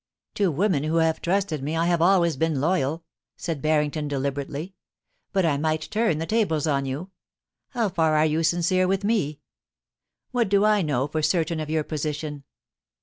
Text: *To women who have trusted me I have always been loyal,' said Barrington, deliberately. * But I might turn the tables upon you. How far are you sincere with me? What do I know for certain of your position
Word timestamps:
*To 0.33 0.49
women 0.49 0.83
who 0.83 0.95
have 0.95 1.21
trusted 1.21 1.61
me 1.61 1.77
I 1.77 1.85
have 1.85 2.01
always 2.01 2.35
been 2.35 2.59
loyal,' 2.59 3.03
said 3.37 3.61
Barrington, 3.61 4.07
deliberately. 4.07 4.73
* 5.01 5.31
But 5.31 5.45
I 5.45 5.57
might 5.57 5.87
turn 5.91 6.17
the 6.17 6.25
tables 6.25 6.65
upon 6.65 6.87
you. 6.87 7.11
How 7.69 7.87
far 7.87 8.15
are 8.15 8.25
you 8.25 8.41
sincere 8.41 8.87
with 8.87 9.03
me? 9.03 9.41
What 10.31 10.49
do 10.49 10.65
I 10.65 10.81
know 10.81 11.05
for 11.05 11.21
certain 11.21 11.59
of 11.59 11.69
your 11.69 11.83
position 11.83 12.45